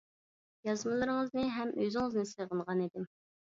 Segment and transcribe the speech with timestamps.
[0.69, 3.09] يازمىلىرىڭىزنى ھەم ئۆزىڭىزنى سېغىنغان ئىدىم.